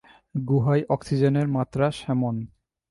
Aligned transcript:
গুহায় 0.45 0.83
অক্সিজেনের 0.89 1.47
মাত্রা 1.47 1.85
স্যামন। 1.91 2.35